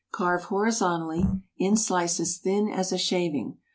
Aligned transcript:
Carve 0.11 0.45
horizontally, 0.45 1.27
in 1.59 1.77
slices 1.77 2.39
thin 2.39 2.67
as 2.67 2.91
a 2.91 2.97
shaving. 2.97 3.57